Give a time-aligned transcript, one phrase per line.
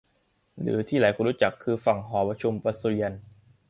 [0.61, 3.13] หรือที่หลายคนรู้จักคือฝั่งห้องประชุมพระสุริยัน